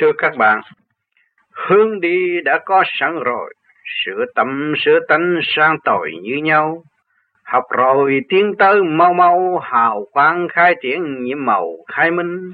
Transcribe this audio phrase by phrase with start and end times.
[0.00, 0.60] Thưa các bạn,
[1.52, 6.82] hướng đi đã có sẵn rồi, sửa tâm sửa tánh sang tội như nhau.
[7.44, 12.52] Học rồi tiến tới mau mau hào quang khai triển nhiệm màu khai minh.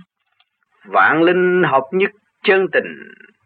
[0.85, 2.10] Vạn linh hợp nhất
[2.42, 2.99] chân tình,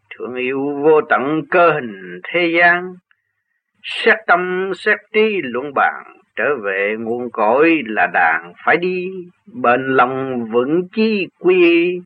[0.09, 2.93] thương yêu vô tận cơ hình thế gian.
[3.83, 6.03] Xét tâm xét trí luận bàn,
[6.35, 9.07] trở về nguồn cội là đàn phải đi,
[9.61, 11.99] bền lòng vững chí quy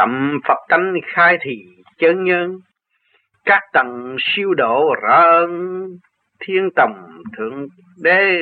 [0.00, 1.64] tầm tâm Phật tánh khai thị
[1.98, 2.58] chân nhân,
[3.44, 5.86] các tầng siêu độ rõ ơn
[6.40, 6.90] thiên tầm
[7.36, 7.66] thượng
[8.02, 8.38] đế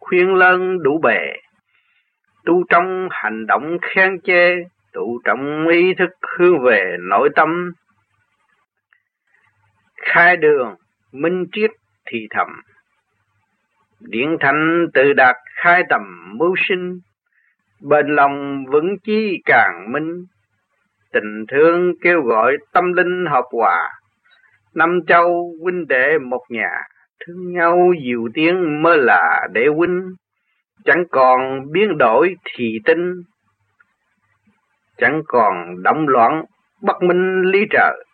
[0.00, 1.18] khuyên lân đủ bề.
[2.44, 4.54] Tu trong hành động khen chê
[4.92, 7.72] tu trong ý thức hướng về nội tâm.
[9.96, 10.74] Khai đường
[11.12, 11.70] minh triết
[12.06, 12.48] thì thầm.
[14.00, 16.02] Điển thanh tự đạt khai tầm
[16.38, 16.98] mưu sinh
[17.80, 20.24] bên lòng vững chí càng minh,
[21.12, 23.90] tình thương kêu gọi tâm linh hợp hòa.
[24.74, 26.70] Năm châu huynh đệ một nhà,
[27.26, 30.14] thương nhau dịu tiếng mới là để huynh.
[30.84, 33.22] Chẳng còn biến đổi thì tinh
[34.96, 36.44] chẳng còn động loạn
[36.82, 38.04] bất minh lý trời.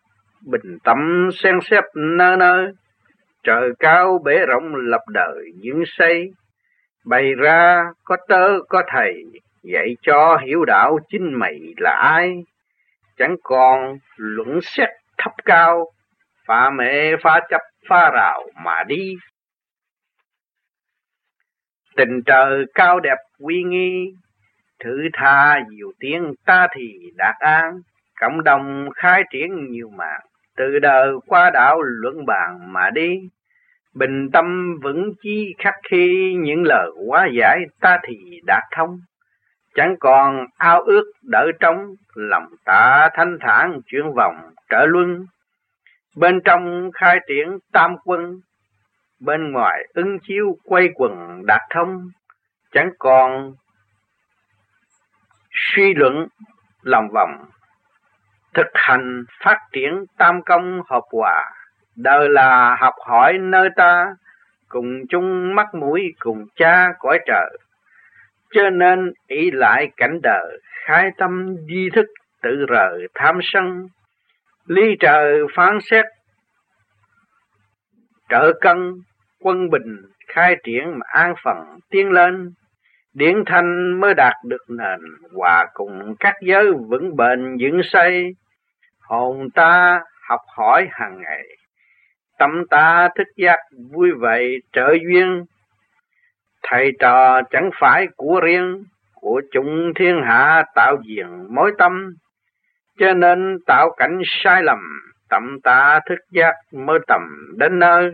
[0.47, 2.73] Bình tâm xen xếp nơi nơi
[3.43, 6.31] trời cao bể rộng lập đời những xây
[7.05, 9.25] bày ra có tớ có thầy
[9.63, 12.43] dạy cho hiểu đạo chính mày là ai?
[13.17, 15.87] Chẳng còn luận xét thấp cao,
[16.47, 19.15] phá mê, phá chấp, phá rào mà đi.
[21.97, 24.13] Tình trời cao đẹp uy nghi,
[24.85, 27.81] thử tha nhiều tiếng ta thì đạt an.
[28.21, 30.21] Cộng đồng khai triển nhiều mạng
[30.57, 33.19] từ đời qua đạo luận bàn mà đi.
[33.95, 39.01] Bình tâm vững chí khắc khi những lời quá giải ta thì đạt thông
[39.75, 45.27] chẳng còn ao ước đỡ trống, lòng ta thanh thản chuyển vòng trở luân.
[46.17, 48.41] Bên trong khai triển tam quân
[49.21, 52.09] bên ngoài ứng chiếu quay quần đạt thông.
[52.73, 53.55] Chẳng còn
[55.51, 56.27] suy luận
[56.83, 57.45] lòng vòng
[58.55, 61.53] thực hành phát triển tam công hợp hòa.
[61.97, 64.15] Đời là học hỏi nơi ta
[64.69, 67.59] cùng chung mắt mũi cùng cha cõi trời
[68.51, 72.07] cho nên ý lại cảnh đời, khai tâm di thức,
[72.43, 73.87] tự rời tham sân.
[74.67, 76.05] Ly trời phán xét,
[78.29, 78.95] trợ cân,
[79.41, 79.97] quân bình,
[80.29, 81.57] khai triển mà an phận,
[81.91, 82.53] tiến lên.
[83.15, 85.01] Điển thanh mới đạt được nền,
[85.37, 88.35] hòa cùng các giới vững bền vững xây.
[89.01, 91.45] Hồn ta học hỏi hàng ngày,
[92.39, 93.59] tâm ta thức giác
[93.93, 95.45] vui vậy trợ duyên
[96.63, 98.85] thầy trò chẳng phải của riêng,
[99.15, 102.15] của chúng thiên hạ tạo diện mối tâm.
[102.99, 104.79] Cho nên tạo cảnh sai lầm
[105.29, 107.23] tâm ta thức giác mơ tầm
[107.59, 108.13] đến nơi.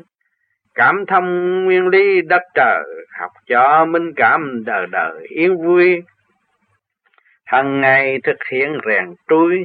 [0.75, 2.85] Cảm thông nguyên lý đất trời,
[3.21, 6.03] học cho minh cảm đời đời yên vui.
[7.45, 9.65] Hằng ngày thực hiện rèn trui,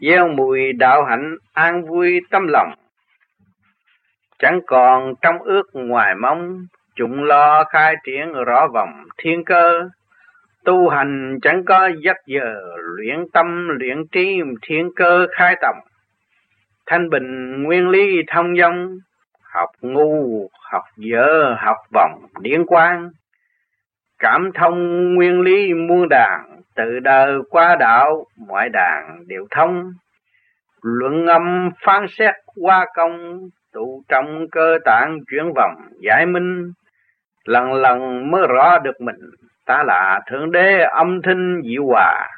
[0.00, 2.74] gieo mùi đạo hạnh an vui tâm lòng.
[4.38, 9.88] Chẳng còn trong ước ngoài mong chúng lo khai triển rõ vòng thiên cơ,
[10.64, 12.54] tu hành chẳng có giấc giờ,
[12.96, 15.74] luyện tâm, luyện trí thiên cơ khai tầm.
[16.86, 18.98] Thanh bình nguyên lý thông dong,
[19.42, 23.10] học ngu, học dở, học vòng điển quang.
[24.18, 29.92] Cảm thông nguyên lý muôn đàn, từ đời qua đạo, mọi đàn đều thông.
[30.82, 33.40] Luận âm phán xét qua công,
[33.72, 36.72] tụ trong cơ tạng chuyển vòng giải minh
[37.44, 39.16] lần lần mới rõ được mình.
[39.66, 42.28] Ta là thượng đế âm thanh diệu hòa.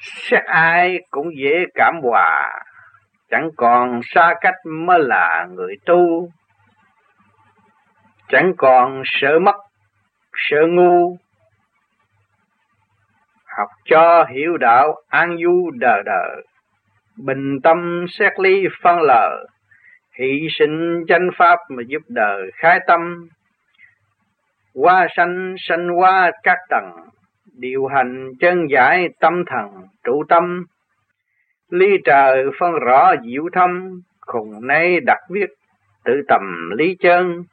[0.00, 2.60] Xét ai cũng dễ cảm hòa.
[3.30, 6.28] Chẳng còn xa cách mới là người tu.
[8.28, 9.56] Chẳng còn sợ mất,
[10.36, 11.16] sợ ngu.
[13.58, 16.42] Học cho hiểu đạo an du đời đời
[17.16, 19.44] bình tâm xét lý phân lờ.
[20.18, 23.28] Hy sinh chánh pháp mà giúp đời khai tâm
[24.74, 26.90] hoa sanh sanh hoa các tầng,
[27.58, 29.66] điều hành chân giải tâm thần,
[30.04, 30.64] trụ tâm.
[31.70, 35.46] Ly trời phân rõ diệu thâm, khùng nay đặc viết,
[36.04, 37.44] tự tầm lý chân.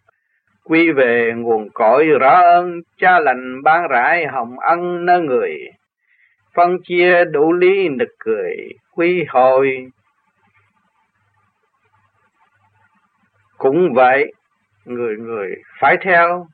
[0.64, 5.58] Quy về nguồn cội rõ ơn cha lành ban rải hồng ân nơi người.
[6.54, 8.56] Phân chia đủ lý nực cười,
[8.92, 9.88] quy hồi.
[13.58, 14.34] Cũng vậy,
[14.86, 16.48] người người phải theo.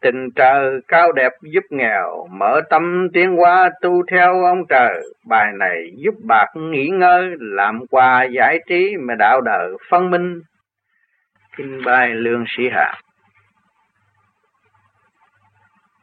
[0.00, 5.02] Tình trời cao đẹp giúp nghèo, mở tâm tiến hóa tu theo ông trời.
[5.28, 10.40] Bài này giúp bạc nghỉ ngơi, làm quà giải trí mà đạo đời phân minh.
[11.56, 12.94] Kinh bài lương sĩ hạ.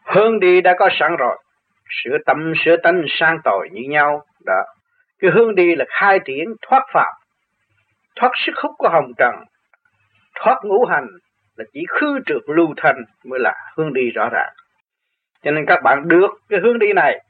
[0.04, 1.38] Hướng đi đã có sẵn rồi,
[1.90, 4.22] sửa tâm sửa tánh sang tội như nhau.
[4.46, 4.64] Đó.
[5.20, 7.14] Cái hướng đi là khai triển thoát phạm,
[8.16, 9.36] thoát sức hút của hồng trần,
[10.36, 11.08] thoát ngũ hành
[11.58, 14.54] là chỉ khư trượt lưu thanh mới là hướng đi rõ ràng.
[15.44, 17.24] Cho nên các bạn được cái hướng đi này,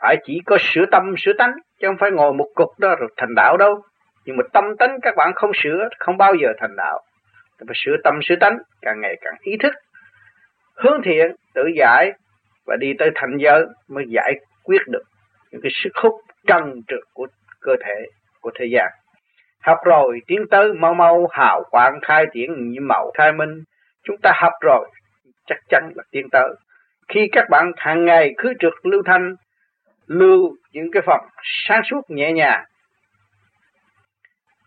[0.00, 3.08] phải chỉ có sửa tâm, sửa tánh, chứ không phải ngồi một cục đó rồi
[3.16, 3.82] thành đạo đâu.
[4.24, 7.00] Nhưng mà tâm tánh các bạn không sửa, không bao giờ thành đạo.
[7.58, 9.74] Phải sửa tâm, sửa tánh, càng ngày càng ý thức,
[10.74, 12.12] hướng thiện, tự giải,
[12.66, 15.02] và đi tới thành giới mới giải quyết được
[15.50, 16.12] những cái sức hút
[16.46, 17.26] trần trượt của
[17.60, 18.06] cơ thể,
[18.40, 18.88] của thế gian
[19.62, 23.62] học rồi, tiến tới mau mau hào quang khai triển như màu khai minh.
[24.04, 24.90] Chúng ta học rồi,
[25.46, 26.48] chắc chắn là tiến tới.
[27.08, 29.34] Khi các bạn hàng ngày cứ trượt lưu thanh,
[30.06, 32.64] lưu những cái phần sáng suốt nhẹ nhàng,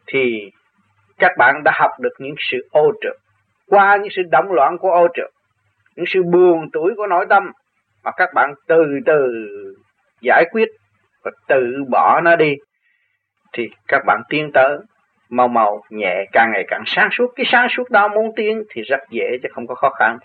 [0.07, 0.51] thì
[1.17, 3.15] các bạn đã học được những sự ô trượt.
[3.67, 5.29] Qua những sự động loạn của ô trượt,
[5.95, 7.51] những sự buồn tuổi của nội tâm
[8.03, 9.27] mà các bạn từ từ
[10.21, 10.69] giải quyết
[11.23, 12.55] và tự bỏ nó đi
[13.53, 14.77] thì các bạn tiến tới,
[15.29, 17.27] mau mau nhẹ, càng ngày càng sáng suốt.
[17.35, 20.17] Cái sáng suốt đó muốn tiến thì rất dễ chứ không có khó khăn.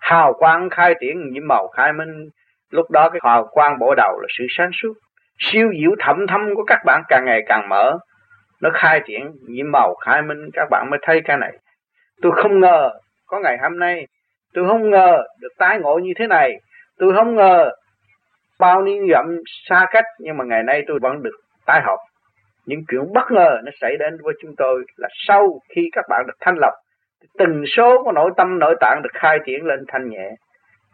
[0.00, 2.28] Hào quang khai triển nhiễm màu khai minh.
[2.70, 4.92] Lúc đó cái hào quang bổ đầu là sự sáng suốt.
[5.38, 7.98] Siêu diệu thẩm thâm của các bạn càng ngày càng mở.
[8.60, 10.50] Nó khai triển nhiễm màu khai minh.
[10.52, 11.52] Các bạn mới thấy cái này.
[12.22, 12.90] Tôi không ngờ
[13.26, 14.06] có ngày hôm nay,
[14.54, 16.60] tôi không ngờ được tái ngộ như thế này.
[16.98, 17.70] Tôi không ngờ
[18.58, 19.36] bao nhiêu dặm
[19.68, 21.36] xa cách, nhưng mà ngày nay tôi vẫn được
[21.66, 21.98] tái hợp
[22.66, 26.24] những chuyện bất ngờ nó xảy đến với chúng tôi là sau khi các bạn
[26.26, 26.72] được thanh lọc
[27.38, 30.30] từng số của nội tâm, nội tạng được khai triển lên thanh nhẹ.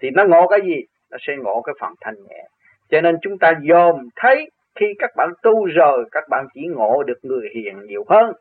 [0.01, 0.83] Thì nó ngộ cái gì?
[1.11, 2.45] Nó sẽ ngộ cái phần thanh nhẹ.
[2.91, 4.51] Cho nên chúng ta dòm thấy
[4.81, 8.33] khi các bạn tu rồi, các bạn chỉ ngộ được người hiền nhiều hơn,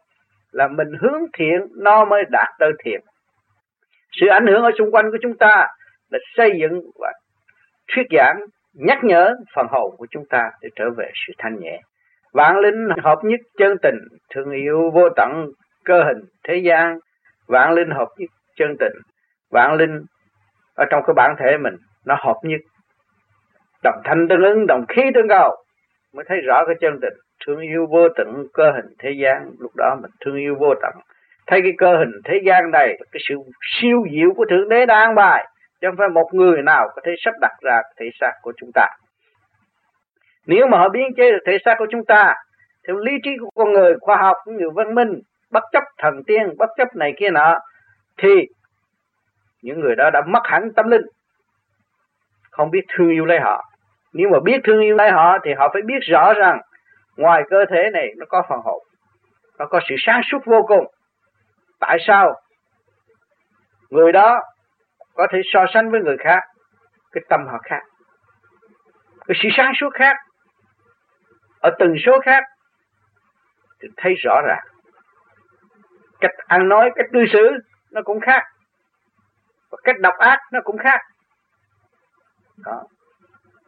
[0.52, 3.02] là mình hướng thiện, nó mới đạt tới thiện.
[4.12, 5.68] Sự ảnh hưởng ở xung quanh của chúng ta
[6.10, 7.14] là xây dựng và
[7.96, 8.40] thuyết giảng,
[8.74, 11.82] nhắc nhở phần hồn của chúng ta để trở về sự thanh nhẹ
[12.34, 13.98] vạn linh hợp nhất chân tình,
[14.34, 15.48] thương yêu vô tận
[15.86, 17.00] cơ hình thế gian.
[17.48, 18.94] Vạn linh hợp nhất chân tình,
[19.52, 20.02] vạn linh
[20.76, 21.76] ở trong cái bản thể mình,
[22.06, 22.62] nó hợp nhất.
[23.84, 25.56] Đồng thanh tương ứng, đồng khí tương cầu,
[26.14, 27.14] mới thấy rõ cái chân tình.
[27.46, 30.94] Thương yêu vô tận cơ hình thế gian, lúc đó mình thương yêu vô tận.
[31.48, 35.16] Thấy cái cơ hình thế gian này, cái sự siêu diệu của thượng đế đang
[35.16, 35.48] bài,
[35.82, 38.72] chứ không phải một người nào có thể sắp đặt ra thể xác của chúng
[38.74, 38.88] ta
[40.48, 42.36] nếu mà họ biến chế được thể xác của chúng ta,
[42.88, 45.22] theo lý trí của con người, khoa học cũng như văn minh,
[45.52, 47.60] bất chấp thần tiên, bất chấp này kia nọ,
[48.18, 48.48] thì
[49.62, 51.06] những người đó đã mất hẳn tâm linh.
[52.52, 53.64] Không biết thương yêu lấy họ.
[54.14, 56.62] Nếu mà biết thương yêu lấy họ thì họ phải biết rõ rằng
[57.18, 58.84] ngoài cơ thể này nó có phần hồn,
[59.60, 60.86] nó có sự sáng suốt vô cùng.
[61.80, 62.36] Tại sao?
[63.90, 64.42] Người đó
[65.14, 66.44] có thể so sánh với người khác,
[67.12, 67.82] cái tâm họ khác,
[69.28, 70.18] cái sự sáng suốt khác
[71.60, 72.44] ở từng số khác,
[73.82, 74.64] thì thấy rõ ràng.
[76.20, 77.50] Cách ăn nói, cách cư xử,
[77.92, 78.44] nó cũng khác.
[79.72, 81.02] Và cách độc ác, nó cũng khác.
[82.66, 82.84] Đó.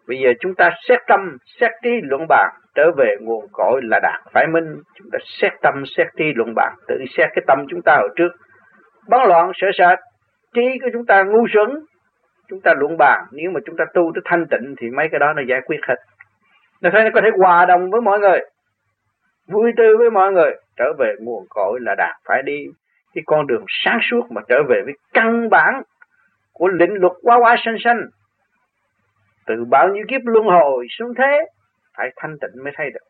[0.08, 4.00] Bây giờ chúng ta xét tâm, xét trí luận bàn trở về nguồn cội là
[4.04, 4.82] đạt phải minh.
[4.96, 8.08] Chúng ta xét tâm, xét trí luận bàn, tự xét cái tâm chúng ta ở
[8.16, 8.30] trước.
[9.08, 10.00] Bấn loạn sợ sệt
[10.54, 11.86] trí của chúng ta ngu xuẩn.
[12.48, 15.20] Chúng ta luận bàn, nếu mà chúng ta tu tới thanh tịnh thì mấy cái
[15.20, 15.96] đó nó giải quyết hết
[16.82, 18.40] nó thấy nó có thể hòa đồng với mọi người,
[19.48, 20.52] vui tươi với mọi người.
[20.78, 22.68] Trở về nguồn cội là đạt phải đi.
[23.14, 25.82] Cái con đường sáng suốt mà trở về với căn bản
[26.54, 28.02] của lĩnh luật quá quá sanh sanh.
[29.46, 31.46] Từ bao nhiêu kiếp luân hồi xuống thế,
[31.98, 33.06] phải thanh tịnh mới thấy được.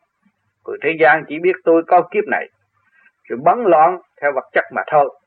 [0.66, 2.50] Người thế gian chỉ biết tôi có kiếp này,
[3.30, 5.20] rồi bấn loạn theo vật chất mà thôi.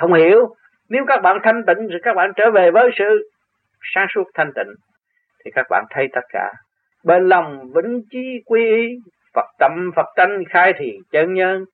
[0.00, 0.54] Không hiểu,
[0.88, 3.30] nếu các bạn thanh tịnh thì các bạn trở về với sự
[3.94, 4.74] sáng suốt thanh tịnh,
[5.44, 6.52] thì các bạn thấy tất cả
[7.04, 8.98] bên lòng vững chí quy y
[9.34, 11.64] Phật tâm Phật tánh khai thị chân nhân.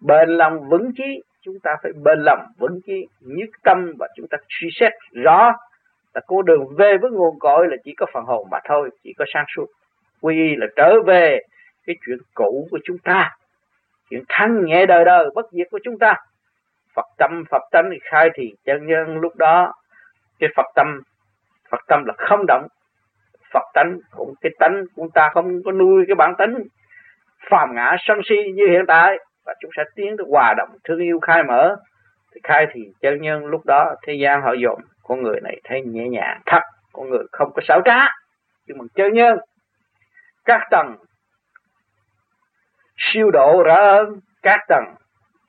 [0.00, 4.26] Bên lòng vững chí, chúng ta phải bên lòng vững chí, nhất tâm và chúng
[4.30, 5.52] ta suy xét rõ.
[6.14, 9.12] Là con đường về với nguồn cội là chỉ có phần hồn mà thôi, chỉ
[9.18, 9.66] có sáng suốt.
[10.20, 11.38] Quy y là trở về
[11.86, 13.30] cái chuyện cũ của chúng ta,
[14.10, 16.14] chuyện thanh nhẹ đời đời bất diệt của chúng ta.
[16.94, 19.72] Phật tâm Phật tánh khai thì chân nhân lúc đó.
[20.38, 21.00] Cái Phật tâm
[21.70, 22.66] Phật tâm là không động
[23.52, 26.54] Phật tánh, cũng cái tánh chúng ta không có nuôi cái bản tính
[27.50, 29.16] phàm ngã sân si như hiện tại,
[29.46, 31.76] và chúng sẽ tiến tới hòa đồng, thương yêu, khai mở.
[32.34, 35.82] Thì khai thì chân nhân, lúc đó thế gian họ dồn, con người này thấy
[35.82, 38.06] nhẹ nhàng, thật, con người không có xảo trá.
[38.66, 39.38] Nhưng mà chân nhân,
[40.44, 40.96] các tầng
[42.96, 44.08] siêu độ rõ ơn
[44.42, 44.84] các tầng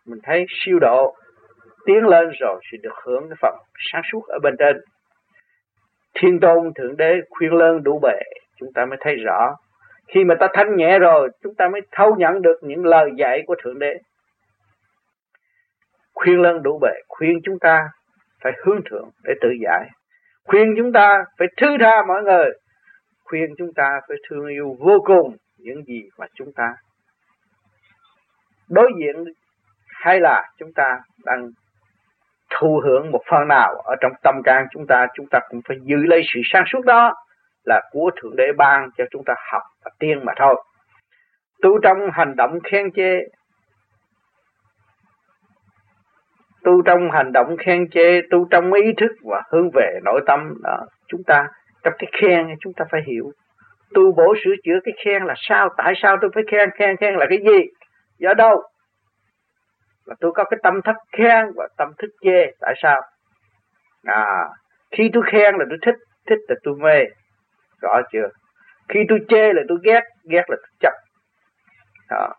[0.06, 1.16] mình thấy siêu độ
[1.86, 3.56] tiến lên rồi sẽ được hưởng cái phần
[3.92, 4.78] sáng suốt ở bên trên
[6.14, 8.20] thiên tôn, thượng đế, khuyên lơn đủ bề,
[8.60, 9.56] chúng ta mới thấy rõ.
[10.08, 13.44] Khi mà ta thanh nhẹ rồi, chúng ta mới thấu nhận được những lời dạy
[13.48, 13.94] của thượng đế.
[16.14, 17.90] Khuyên lơn đủ bề, khuyên chúng ta
[18.42, 19.90] phải hướng thượng để tự giải.
[20.44, 22.50] Khuyên chúng ta phải thứ tha mọi người.
[23.24, 26.76] Khuyên chúng ta phải thương yêu vô cùng những gì mà chúng ta.
[28.70, 29.24] Đối diện
[29.88, 31.50] hay là chúng ta đang
[32.60, 35.78] thụ hưởng một phần nào ở trong tâm can chúng ta chúng ta cũng phải
[35.84, 37.14] giữ lấy sự sáng suốt đó
[37.66, 40.64] là của thượng đế ban cho chúng ta học và tiên mà thôi.
[41.62, 43.20] Tu trong hành động khen chê,
[46.64, 50.54] tu trong hành động khen chê, tu trong ý thức và hướng về nội tâm
[50.64, 51.48] đó, chúng ta,
[51.84, 53.32] trong cái khen chúng ta phải hiểu.
[53.94, 57.14] Tu bổ sửa chữa cái khen là sao, tại sao tôi phải khen khen khen
[57.14, 57.60] là cái gì,
[58.20, 58.62] do đâu?
[60.06, 62.52] Là tôi có cái tâm thức khen và tâm thức chê.
[62.60, 63.02] Tại sao?
[64.04, 64.50] À
[64.98, 65.96] khi tôi khen là tôi thích
[66.28, 67.06] thích là tôi mê.
[67.82, 68.30] Rõ chưa?
[68.90, 70.94] Khi tôi chê là tôi ghét ghét là tôi chấp.
[72.10, 72.34] Đó.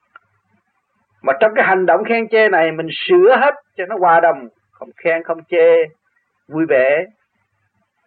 [1.22, 4.48] mà trong cái hành động khen chê này, mình sửa hết cho nó hòa đồng.
[4.72, 5.84] Không khen, không chê,
[6.48, 7.04] vui vẻ,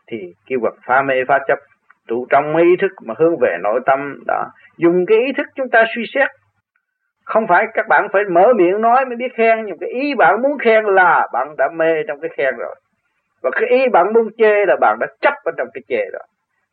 [0.07, 1.59] thì kêu vật pha mê pha chấp,
[2.07, 4.19] trụ trong ý thức mà hướng về nội tâm.
[4.27, 4.45] Đó.
[4.77, 6.29] Dùng cái ý thức chúng ta suy xét
[7.27, 10.41] không phải các bạn phải mở miệng nói mới biết khen, nhưng cái ý bạn
[10.41, 12.75] muốn khen là bạn đã mê trong cái khen rồi.
[13.41, 16.23] Và cái ý bạn muốn chê là bạn đã chấp ở trong cái chê rồi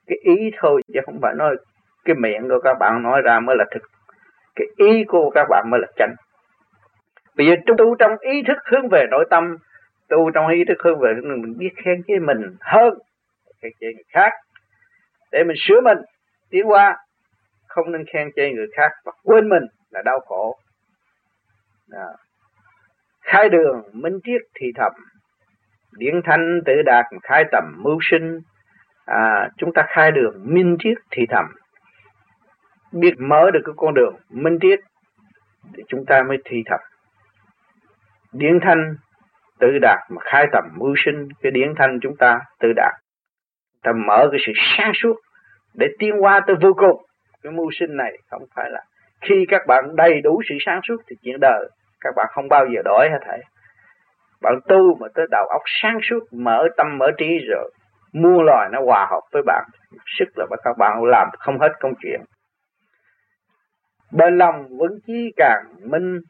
[0.07, 1.57] cái ý thôi chứ không phải nói
[2.05, 3.83] cái miệng của các bạn nói ra mới là thực.
[4.57, 6.11] Cái ý của các bạn mới là chân
[7.37, 9.57] bây giờ tu trong ý thức hướng về nội tâm,
[10.09, 12.95] tu trong ý thức hướng về mình biết khen với mình hơn,
[13.63, 14.33] khen chê người khác.
[15.33, 15.99] Để mình sửa mình,
[16.51, 16.97] tiến qua
[17.69, 19.63] không nên khen chê người khác và quên mình
[19.95, 20.59] là đau khổ.
[21.93, 22.09] À.
[23.21, 24.93] khai đường minh triết thì thầm.
[25.97, 28.41] Điển thanh tự đạt khai tầm mưu sinh.
[29.07, 31.45] À, chúng ta khai đường minh triết thì thầm.
[32.93, 34.81] Biết mở được cái con đường minh triết
[35.75, 36.81] thì chúng ta mới thi thầm.
[38.33, 38.97] Điển thanh
[39.59, 42.95] tự đạt mà khai tầm mưu sinh cái điển thanh chúng ta tự đạt
[43.85, 45.17] ta mở cái sự sáng suốt
[45.75, 47.05] để tiến qua tới vô cùng.
[47.43, 48.85] Cái mưu sinh này không phải là
[49.25, 51.69] khi các bạn đầy đủ sự sáng suốt thì chuyện đời,
[52.01, 53.39] các bạn không bao giờ đổi hết thầy.
[54.43, 57.71] bạn tu mà tới đầu óc sáng suốt, mở tâm, mở trí rồi
[58.13, 59.65] mua loài nó hòa hợp với bạn,
[60.19, 62.21] sức là các bạn làm không hết công chuyện.
[64.13, 66.21] Bên lòng vững chí càng minh,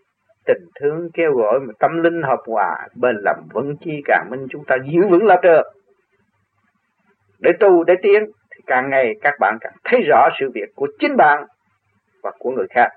[0.47, 4.47] tình thương kêu gọi mà tâm linh hợp hòa, bên lòng vững chí càng minh,
[4.51, 5.73] chúng ta giữ vững lập trường.
[7.41, 10.89] Để tu, để tiến, thì càng ngày các bạn càng thấy rõ sự việc của
[10.99, 11.45] chính bạn
[12.25, 12.89] và của người khác.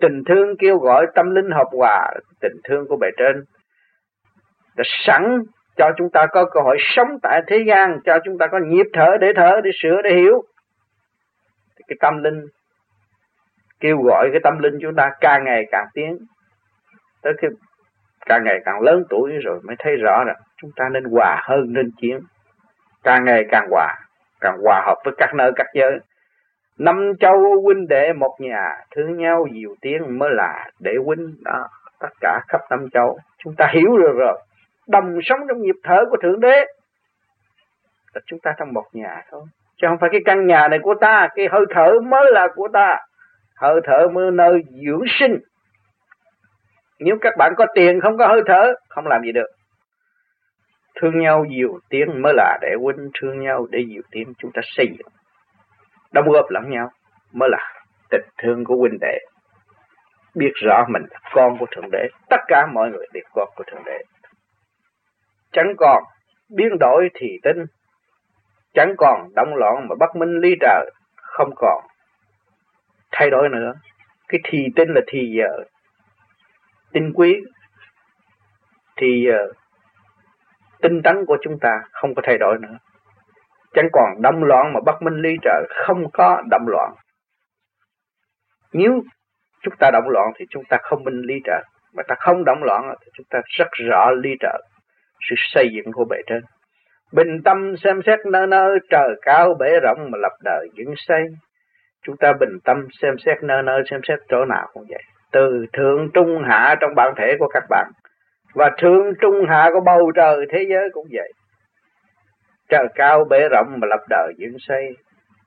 [0.00, 3.44] Tình thương kêu gọi tâm linh hợp hòa, tình thương của bề trên
[4.76, 5.42] đã sẵn
[5.76, 8.86] cho chúng ta có cơ hội sống tại thế gian, cho chúng ta có nhịp
[8.92, 10.42] thở để thở, để sửa, để hiểu.
[11.76, 12.46] Thì cái tâm linh
[13.80, 16.18] kêu gọi cái tâm linh chúng ta càng ngày càng tiến.
[17.22, 17.48] Tới khi
[18.26, 21.72] càng ngày càng lớn tuổi rồi mới thấy rõ rằng chúng ta nên hòa hơn,
[21.72, 22.20] nên chiến.
[23.02, 23.94] Càng ngày càng hòa
[24.40, 25.98] càng hòa hợp với các nơi, các giới
[26.78, 31.34] năm châu huynh đệ một nhà thương nhau nhiều tiếng mới là đệ huynh.
[31.44, 31.68] Đó,
[32.00, 33.18] tất cả khắp năm châu.
[33.38, 34.42] Chúng ta hiểu được rồi.
[34.88, 36.64] Đồng sống trong nhịp thở của thượng đế.
[38.14, 39.42] Là chúng ta trong một nhà thôi.
[39.76, 42.68] Chứ không phải cái căn nhà này của ta, cái hơi thở mới là của
[42.72, 42.98] ta.
[43.56, 45.38] Hơi thở mới nơi dưỡng sinh.
[46.98, 49.46] Nếu các bạn có tiền không có hơi thở, không làm gì được.
[51.00, 54.62] Thương nhau nhiều tiếng mới là để huynh, thương nhau để nhiều tiếng chúng ta
[54.64, 55.08] xây dựng
[56.12, 56.90] đóng góp lẫn nhau
[57.32, 59.18] mới là tình thương của huynh đệ.
[60.34, 63.64] Biết rõ mình là con của thượng đế, tất cả mọi người đều con của
[63.66, 64.02] thượng đế.
[65.52, 66.04] Chẳng còn
[66.48, 67.64] biến đổi thì tinh
[68.74, 71.84] chẳng còn động loạn mà bất minh ly trời, không còn
[73.12, 73.74] thay đổi nữa.
[74.28, 75.64] Cái thì tinh là thì giờ.
[76.92, 77.44] Tinh quý,
[78.96, 79.52] thì giờ.
[80.82, 82.78] Tinh tấn của chúng ta không có thay đổi nữa
[83.76, 86.94] chẳng còn động loạn mà bất minh ly trợ không có động loạn.
[88.72, 89.02] Nếu
[89.62, 91.62] chúng ta động loạn thì chúng ta không minh ly trợ.
[91.94, 94.60] Mà ta không động loạn thì chúng ta rất rõ ly trợ,
[95.28, 96.42] sự xây dựng của bề trên.
[97.12, 101.22] Bình tâm xem xét nơi nơi, trời cao bể rộng mà lập đời dựng xây.
[102.06, 105.02] Chúng ta bình tâm xem xét nơi nơi, xem xét chỗ nào cũng vậy.
[105.32, 107.90] Từ thượng trung hạ trong bản thể của các bạn
[108.54, 111.32] và thượng trung hạ của bầu trời thế giới cũng vậy
[112.68, 114.96] trời cao bể rộng mà lập đời dựng xây.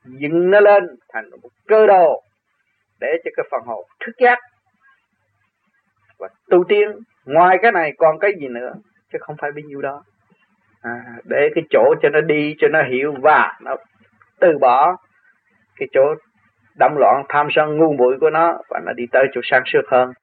[0.06, 0.84] Dựng nó lên
[1.14, 2.24] thành một cơ đồ
[3.00, 4.40] để cho cái phần hồn thức giác
[6.20, 6.92] và tu tiên.
[7.26, 8.74] Ngoài cái này còn cái gì nữa?
[9.14, 10.04] Chứ không phải bấy nhiêu đó.
[10.82, 13.76] À, để cái chỗ cho nó đi cho nó hiểu và nó
[14.40, 14.96] từ bỏ
[15.76, 16.16] cái chỗ
[16.76, 19.82] đâm loạn tham sân ngu muội của nó và nó đi tới chỗ sáng suốt
[19.88, 20.14] hơn.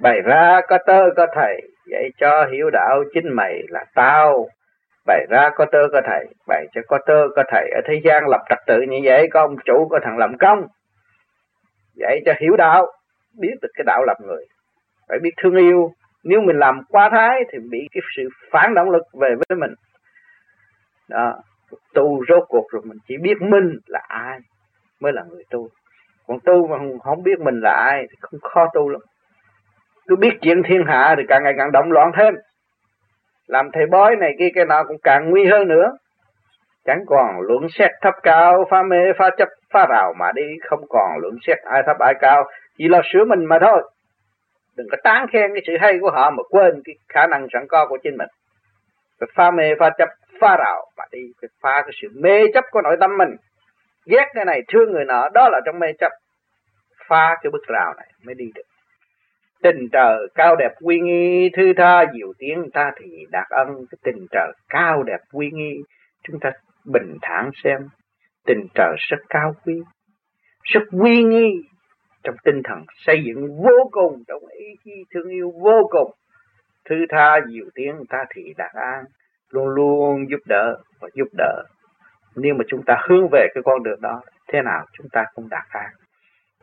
[0.00, 4.48] Bày ra có tơ có thầy dạy cho hiểu đạo chính mày là tao
[5.08, 7.70] bày ra có tơ có thầy, bày cho có tơ có thầy.
[7.74, 10.66] Ở thế gian lập trật tự như vậy, có ông chủ, có thằng làm công.
[11.96, 12.86] Vậy cho hiểu đạo,
[13.38, 14.44] biết được cái đạo làm người.
[15.08, 15.90] Phải biết thương yêu.
[16.24, 19.74] Nếu mình làm quá thái thì bị cái sự phản động lực về với mình.
[21.08, 21.34] Đó,
[21.94, 24.38] tu rốt cuộc rồi mình chỉ biết mình là ai
[25.00, 25.68] mới là người tu.
[26.26, 29.00] Còn tu mà không biết mình là ai thì không khó tu lắm.
[30.06, 32.34] Cứ biết chuyện thiên hạ thì càng ngày càng động loạn thêm
[33.48, 35.92] làm thầy bói này kia, cái nào cũng càng nguy hơn nữa.
[36.84, 40.56] Chẳng còn luận xét thấp cao, pha mê, pha chấp, pha rào mà đi.
[40.68, 42.44] Không còn luận xét ai thấp ai cao,
[42.78, 43.90] chỉ lo sửa mình mà thôi.
[44.76, 47.66] Đừng có tán khen cái sự hay của họ mà quên cái khả năng sẵn
[47.68, 48.28] có của chính mình.
[49.20, 50.08] Phải pha mê, pha chấp,
[50.40, 51.22] pha rào mà đi.
[51.40, 53.36] Phải pha cái sự mê chấp của nội tâm mình.
[54.06, 56.12] Ghét cái này, thương người nọ, đó là trong mê chấp.
[57.08, 58.67] Pha cái bức rào này mới đi được
[59.62, 63.68] tình trời cao đẹp uy nghi thư tha diệu tiếng ta thì đạt ân.
[63.90, 65.82] Cái tình trời cao đẹp uy nghi,
[66.28, 66.50] chúng ta
[66.84, 67.88] bình thản xem.
[68.46, 69.74] Tình trời rất cao quý,
[70.62, 71.62] rất uy nghi.
[72.22, 76.10] Trong tinh thần xây dựng vô cùng trong ý chí thương yêu vô cùng
[76.88, 79.04] thư tha diệu tiếng ta thì đạt an.
[79.50, 81.64] Luôn luôn giúp đỡ và giúp đỡ.
[82.36, 85.48] Nếu mà chúng ta hướng về cái con đường đó, thế nào chúng ta cũng
[85.48, 85.90] đạt an.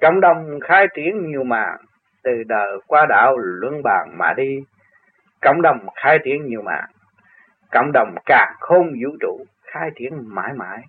[0.01, 1.77] Cộng đồng khai triển nhiều màn
[2.25, 4.60] từ đời qua đạo luân bàn mà đi.
[5.41, 6.89] Cộng đồng khai triển nhiều mạng,
[7.72, 10.79] cộng đồng càng không vũ trụ khai triển mãi mãi.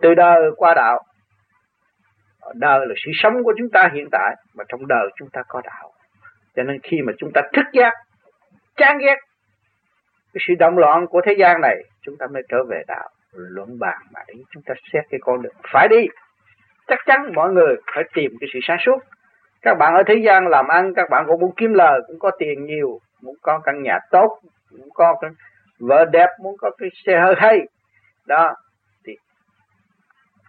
[0.00, 1.02] Từ đời qua đạo
[2.54, 5.60] đời là sự sống của chúng ta hiện tại, mà trong đời chúng ta có
[5.64, 5.92] đạo.
[6.56, 7.92] Cho nên khi mà chúng ta thức giác,
[8.76, 9.16] chán ghét
[10.34, 13.78] cái sự động loạn của thế gian này, chúng ta mới trở về đạo luận
[13.78, 14.34] bàn mà đi.
[14.50, 16.06] Chúng ta xét cái con đường phải đi.
[16.86, 18.98] Chắc chắn mọi người phải tìm cái sự sáng suốt
[19.62, 22.30] các bạn ở thế gian làm ăn, các bạn cũng muốn kiếm lời, cũng có
[22.38, 24.38] tiền nhiều, muốn có căn nhà tốt,
[24.70, 25.30] muốn có cái
[25.78, 27.58] vợ đẹp, muốn có cái xe hơi hay.
[28.26, 28.54] Đó,
[29.06, 29.16] thì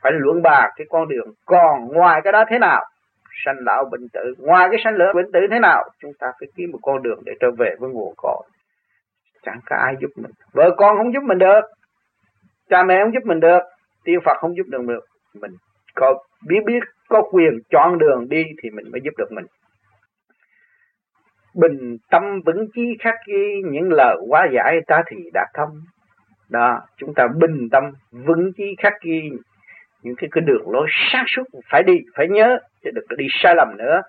[0.02, 1.34] phải luận bàn cái con đường.
[1.46, 2.86] Còn ngoài cái đó thế nào?
[3.46, 4.36] Sanh lão bệnh tử.
[4.38, 5.90] Ngoài cái sanh lão bệnh tử thế nào?
[6.00, 8.44] Chúng ta phải kiếm một con đường để trở về với nguồn cội.
[9.44, 10.32] Chẳng có ai giúp mình.
[10.54, 11.62] Vợ con không giúp mình được.
[12.70, 13.60] Cha mẹ không giúp mình được.
[14.04, 15.52] Tiên phật không giúp được được mình.
[15.96, 16.80] Có biết biết
[17.12, 19.46] có quyền chọn đường đi thì mình mới giúp được mình.
[21.56, 25.70] Bình tâm vững chí khắc ghi, những lời quá giải ta thì đã thông.
[26.50, 29.22] Đó, chúng ta bình tâm vững chí khắc ghi,
[30.04, 33.28] những cái cái đường lối sáng suốt phải đi, phải nhớ, chứ đừng có đi
[33.30, 34.02] sai lầm nữa.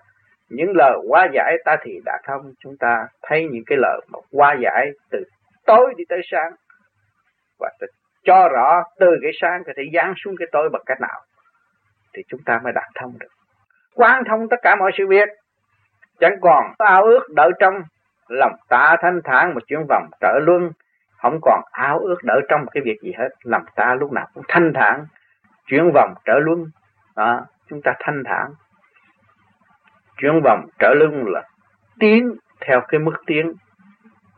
[0.49, 2.53] Những lời quá giải ta thì đã thông.
[2.59, 5.23] Chúng ta thấy những cái lời mà quá giải từ
[5.65, 6.51] tối đi tới sáng.
[7.59, 7.69] Và
[8.23, 11.21] cho rõ từ cái sáng có thể giáng xuống cái tối bằng cách nào
[12.13, 13.27] thì chúng ta mới đạt thông được.
[13.95, 15.29] Quán thông tất cả mọi sự việc.
[16.19, 17.73] Chẳng còn ao ước đợi trong
[18.27, 20.71] lòng ta thanh thản một chuyến vòng trở luân.
[21.17, 23.29] Không còn ao ước đợi trong một cái việc gì hết.
[23.43, 25.05] Lòng ta lúc nào cũng thanh thản.
[25.65, 26.65] Chuyển vòng trở luân
[27.15, 28.53] đó, chúng ta thanh thản.
[30.17, 31.43] Chuyển vòng trở luân là
[31.99, 33.53] tiến theo cái mức tiến.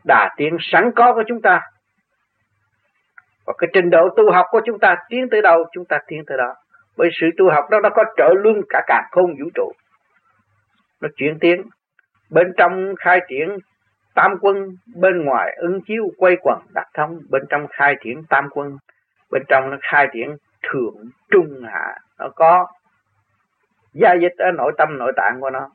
[0.03, 1.61] Đà tiến sẵn có của chúng ta.
[3.45, 6.23] Và cái trình độ tu học của chúng ta tiến tới đâu chúng ta tiến
[6.27, 6.55] tới đó
[6.97, 9.71] bởi sự tu học đó nó có trợ luân cả cả không vũ trụ.
[11.01, 11.61] Nó chuyển tiến.
[12.29, 13.57] Bên trong khai triển
[14.13, 17.19] tam quân, bên ngoài ứng chiếu quay quần đặc thông.
[17.29, 18.77] Bên trong khai triển tam quân,
[19.31, 20.95] bên trong nó khai triển thượng
[21.31, 21.95] trung hạ.
[22.19, 22.67] Nó có
[23.93, 25.69] gia dịch ở nội tâm, nội tạng của nó.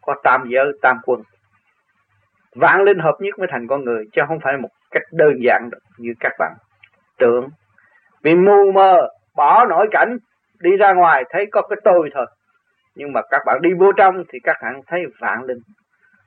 [0.00, 1.22] Có tam giới, tam quân.
[2.54, 5.68] Vạn linh hợp nhất mới thành con người, chứ không phải một cách đơn giản
[5.70, 6.52] được như các bạn
[7.18, 7.48] tưởng.
[8.22, 10.16] Vì mù mờ, bỏ nội cảnh
[10.60, 12.26] đi ra ngoài thấy có cái tôi thôi.
[12.94, 15.58] Nhưng mà các bạn đi vô trong thì các bạn thấy vạn linh.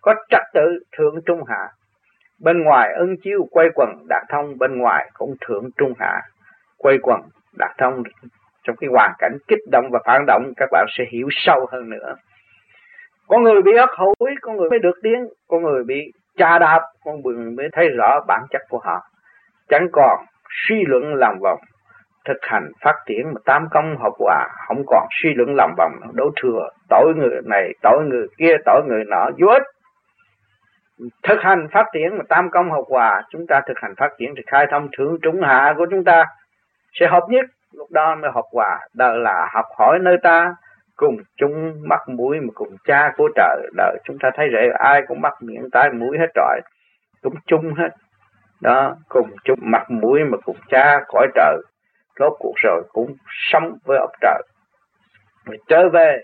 [0.02, 1.70] Có trật tự thượng trung hạ.
[2.40, 6.22] Bên ngoài ân chiếu quay quần đạt thông, bên ngoài cũng thượng trung hạ.
[6.78, 7.22] Quay quần
[7.58, 8.04] đạt thông.
[8.64, 11.90] Trong cái hoàn cảnh kích động và phản động, các bạn sẽ hiểu sâu hơn
[11.90, 12.16] nữa.
[13.28, 15.28] Con người bị ất hối, con người mới được tiếng.
[15.48, 19.02] Con người bị trà đạp, con người mới thấy rõ bản chất của họ.
[19.70, 21.60] Chẳng còn suy luận làm vòng
[22.26, 25.92] thực hành, phát triển mà tam công hợp hòa không còn suy luận làm vòng
[26.14, 29.64] đấu thừa, tội người này, tội người kia, tội người nọ vô ích
[31.24, 34.34] thực hành, phát triển mà tam công hợp hòa chúng ta thực hành phát triển
[34.38, 36.26] thì khai thông thượng trung hạ của chúng ta
[37.00, 37.46] sẽ hợp nhất.
[37.74, 40.56] Lúc đó mới hợp hòa đời là học hỏi nơi ta,
[40.96, 43.70] cùng chung mắt mũi mà cùng cha của trời.
[43.78, 46.62] Đời chúng ta thấy rễ, ai cũng mắt miệng tai mũi hết trọi
[47.22, 47.90] cũng chung hết.
[48.62, 51.58] Đó, cùng chung mặt mũi mà cùng cha cõi trời
[52.20, 53.16] rốt cuộc rồi cũng
[53.52, 54.42] sống với ông trời.
[55.46, 56.22] Mình trở về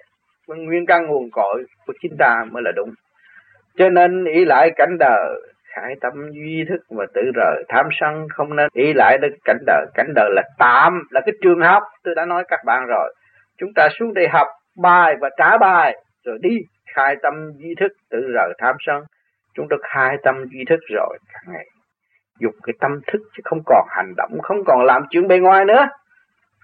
[0.47, 2.93] với nguyên căn nguồn cội của chính ta mới là đúng.
[3.78, 7.63] Cho nên ý lại cảnh đời, khải tâm duy thức và tự rời.
[7.67, 9.86] Tham sân không nên ý lại đến cảnh đời.
[9.93, 11.84] Cảnh đời là tạm, là cái trường học.
[12.04, 13.15] Tôi đã nói các bạn rồi.
[13.58, 14.47] Chúng ta xuống đây học
[14.78, 15.95] bài và trả bài,
[16.26, 16.58] rồi đi.
[16.95, 19.04] Khai tâm duy thức tự rời, tham sân.
[19.54, 21.65] Chúng ta khai tâm duy thức rồi cả ngày
[22.39, 25.65] dục cái tâm thức chứ không còn hành động, không còn làm chuyện bề ngoài
[25.65, 25.88] nữa.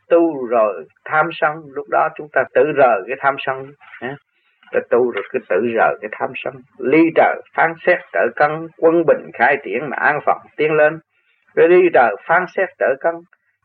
[0.10, 3.72] Tu rồi tham sân, lúc đó chúng ta tự rời cái tham sân.
[4.72, 6.54] Ta tu rồi cứ tự rời cái tham sân.
[6.78, 11.00] Ly trời phán xét trở cân, quân bình, khai triển mà an phận, tiến lên.
[11.56, 13.16] Rồi ly trời phán xét trở cân.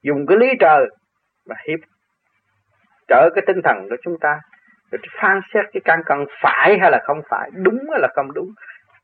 [0.03, 0.87] Dùng cái lý trời
[1.49, 1.79] mà hiệp
[3.09, 4.41] trở cái tinh thần của chúng ta.
[4.91, 8.33] Rồi phán xét cái căn cân phải hay là không phải, đúng hay là không
[8.35, 8.49] đúng.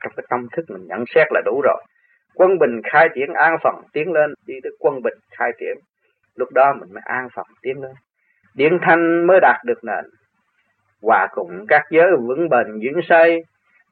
[0.03, 1.85] Trong cái tâm thức mình nhận xét là đủ rồi
[2.35, 5.77] quân bình khai triển an phận tiến lên, đi tới quân bình khai triển.
[6.37, 7.93] Lúc đó mình mới an phận tiến lên.
[8.55, 10.05] Điện thanh mới đạt được nền.
[11.03, 13.45] Hòa cùng các giới vững bền vững xây.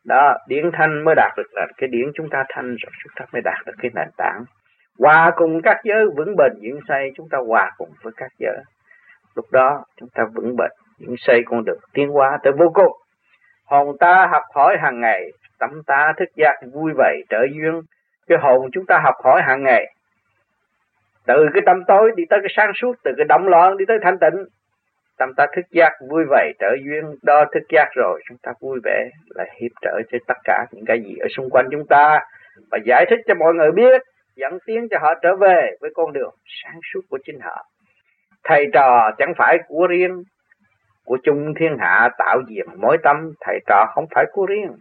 [0.04, 3.24] Đó điển thanh mới đạt được là cái điển chúng ta thanh rồi, chúng ta
[3.32, 4.44] mới đạt được cái nền tảng.
[4.98, 8.58] Hòa cùng các giới vững bền vững xây, chúng ta hòa cùng với các giới.
[9.36, 12.92] Lúc đó, chúng ta vững bền vững xây con được tiến hóa tới vô cùng.
[13.66, 17.80] Hồn ta học hỏi hàng ngày, tâm ta thức giác vui vẻ, trở duyên
[18.26, 19.94] cái hồn chúng ta học hỏi hàng ngày.
[21.26, 23.98] Từ cái tâm tối đi tới cái sáng suốt, từ cái động loạn đi tới
[24.02, 24.44] thanh tịnh,
[25.18, 28.80] tâm ta thức giác vui vẻ, trở duyên đo thức giác rồi, chúng ta vui
[28.84, 32.20] vẻ là hiệp trợ cho tất cả những cái gì ở xung quanh chúng ta
[32.70, 34.02] và giải thích cho mọi người biết,
[34.36, 37.66] dẫn tiến cho họ trở về với con đường sáng suốt của chính họ.
[38.44, 40.22] Thầy trò chẳng phải của riêng,
[41.04, 44.72] của chung thiên hạ tạo diệm mỗi tâm, thầy trò không phải của riêng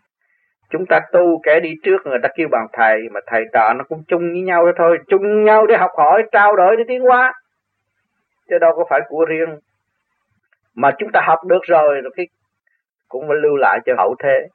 [0.72, 3.84] chúng ta tu kẻ đi trước người ta kêu bằng thầy mà thầy trò nó
[3.90, 4.98] cũng chung với nhau đó thôi.
[5.08, 7.34] Chung nhau để học hỏi trao đổi để tiến hóa.
[8.50, 9.60] Chứ đâu có phải của riêng.
[10.76, 12.28] Mà chúng ta học được rồi rồi cái
[13.10, 14.48] cũng phải lưu lại cho hậu thế.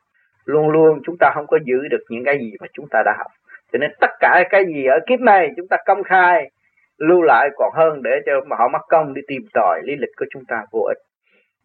[0.45, 3.15] Luôn luôn chúng ta không có giữ được những cái gì mà chúng ta đã
[3.19, 3.31] học.
[3.73, 6.51] Cho nên tất cả cái gì ở kiếp này chúng ta công khai
[6.99, 10.11] lưu lại còn hơn để cho mà họ mất công đi tìm tòi lý lịch
[10.17, 10.99] của chúng ta vô ích.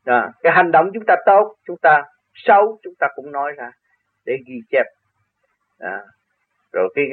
[0.05, 3.71] À, cái hành động chúng ta tốt chúng ta xấu chúng ta cũng nói ra
[4.25, 4.85] để ghi chép.
[5.79, 5.99] À,
[6.73, 7.05] rồi cái,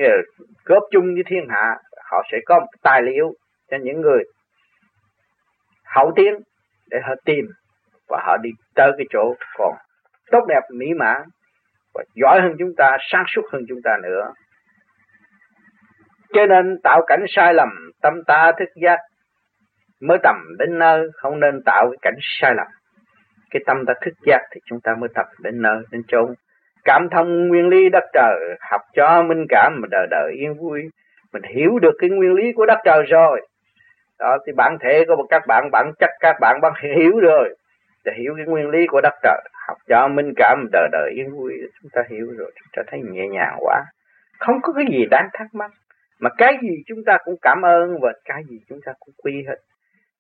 [0.65, 1.77] góp chung với thiên hạ
[2.11, 3.33] họ sẽ có một tài liệu
[3.71, 4.23] cho những người
[5.85, 6.35] hậu tiến
[6.91, 7.45] để họ tìm
[8.09, 9.75] và họ đi tới cái chỗ còn
[10.31, 11.23] tốt đẹp mỹ mãn
[11.95, 14.33] và giỏi hơn chúng ta sáng suốt hơn chúng ta nữa.
[16.33, 17.69] Cho nên tạo cảnh sai lầm
[18.03, 18.99] tâm ta thức giác
[20.01, 22.67] mới tầm đến nơi không nên tạo cái cảnh sai lầm.
[23.51, 26.35] Cái tâm ta thức giác thì chúng ta mới tập đến nơi đến chốn
[26.89, 30.83] cảm thông nguyên lý đất trời, học cho minh cảm mà đời đời yên vui.
[31.33, 33.47] Mình hiểu được cái nguyên lý của đất trời rồi.
[34.19, 37.55] Đó, thì bản thể của các bạn, bản chất các bạn bạn hiểu rồi.
[38.05, 41.31] Để hiểu cái nguyên lý của đất trời, học cho minh cảm đời đời yên
[41.31, 43.85] vui, chúng ta hiểu rồi, chúng ta thấy nhẹ nhàng quá.
[44.39, 45.71] Không có cái gì đáng thắc mắc,
[46.21, 49.45] mà cái gì chúng ta cũng cảm ơn và cái gì chúng ta cũng quy
[49.49, 49.57] hết.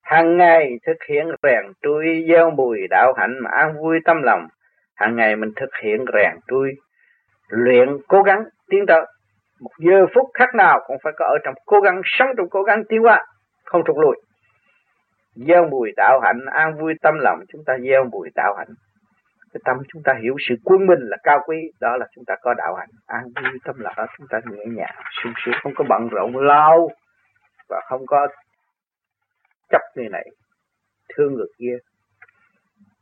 [0.02, 4.48] Hàng ngày thực hiện rèn trui, gieo bùi đạo hạnh mà an vui tâm lòng
[4.98, 6.72] hàng ngày mình thực hiện rèn tôi
[7.48, 9.06] luyện, cố gắng tiến tới.
[9.60, 12.62] Một giờ phút khác nào cũng phải có ở trong cố gắng, sống trong cố
[12.62, 13.24] gắng tiến qua
[13.64, 14.16] không trục lùi.
[15.34, 18.68] Gieo mùi đạo hạnh, an vui tâm lòng, chúng ta gieo mùi đạo hạnh.
[19.52, 22.34] Cái tâm chúng ta hiểu sự quân minh là cao quý, đó là chúng ta
[22.42, 22.88] có đạo hạnh.
[23.06, 26.36] An vui tâm lòng, đó chúng ta nhẹ nhàng, sung sướng, không có bận rộn
[26.36, 26.90] lâu
[27.68, 28.28] và không có
[29.70, 30.26] chấp người này.
[31.14, 31.76] Thương người kia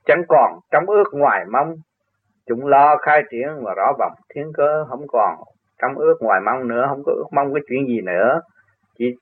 [0.07, 1.75] chẳng còn trong ước ngoài mong.
[2.49, 5.35] Chúng lo khai triển và rõ vọng, thiên cơ không còn.
[5.83, 8.41] Trong ước ngoài mong nữa, không có ước mong cái chuyện gì nữa.
[8.99, 9.15] Chỉ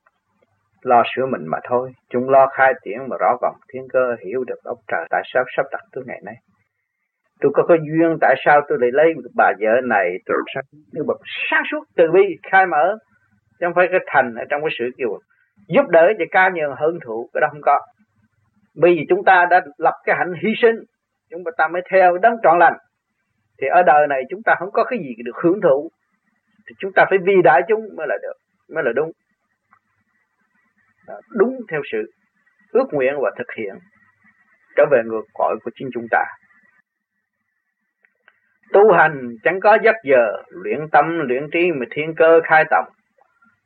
[0.82, 1.92] lo sửa mình mà thôi.
[2.10, 5.44] Chúng lo khai triển và rõ vọng, thiên cơ hiểu được ông trời tại sao
[5.56, 6.34] sắp đặt tôi ngày nay.
[7.40, 10.62] Tôi có cái duyên tại sao tôi lại lấy được bà vợ này tôi sao
[10.92, 11.20] như bậc
[11.50, 12.96] sáng suốt từ bi khai mở.
[13.60, 15.18] Chứ không phải cái thành ở trong cái sự kiểu
[15.68, 17.80] giúp đỡ cho ca nhường hơn thụ, cái đó không có
[18.74, 20.76] bởi vì chúng ta đã lập cái hạnh hy sinh
[21.30, 22.76] chúng ta mới theo đấng trọn lành.
[23.60, 25.90] Thì ở đời này chúng ta không có cái gì được hưởng thụ.
[26.68, 28.34] Thì chúng ta phải vì đại chúng mới là được,
[28.74, 29.10] mới là đúng.
[31.30, 32.12] Đúng theo sự
[32.72, 33.74] ước nguyện và thực hiện
[34.76, 36.24] trở về ngược cội của chính chúng ta.
[38.72, 42.88] Tu hành chẳng có giấc giờ, luyện tâm, luyện trí mà thiên cơ khai tổng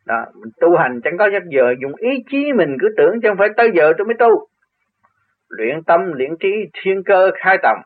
[0.07, 3.29] đó, mình tu hành chẳng có giấc giờ, dùng ý chí mình cứ tưởng chứ
[3.29, 4.49] không phải tới giờ tôi mới tu
[5.49, 7.81] luyện tâm luyện trí thiên cơ khai tổng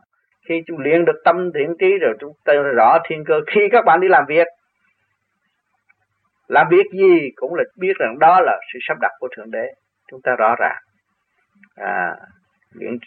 [0.49, 3.41] khi chúng luyện được tâm luyện trí rồi chúng ta rõ thiên cơ.
[3.47, 4.47] Khi các bạn đi làm việc
[6.49, 9.73] làm việc gì cũng là biết rằng đó là sự sắp đặt của thượng đế.
[10.11, 10.77] Chúng ta rõ ràng.
[11.77, 12.17] À,
[12.73, 12.99] luyện